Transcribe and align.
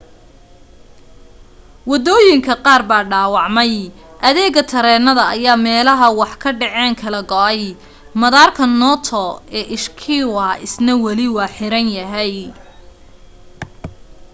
waddooyinka 1.89 2.53
qaar 2.65 2.81
baa 2.89 3.03
dhaawacmay 3.11 3.73
adeega 4.27 4.61
tareenada 4.71 5.23
ayaa 5.35 5.63
meelaha 5.67 6.07
wax 6.19 6.31
ka 6.43 6.49
dhaceen 6.59 6.93
kala 7.01 7.19
go'ay 7.31 7.61
madaarka 8.21 8.63
noto 8.81 9.23
ee 9.57 9.65
ishikawa 9.75 10.47
isna 10.65 10.93
wali 11.03 11.25
waa 11.35 11.53
xiran 11.57 11.87
yahay 11.97 12.35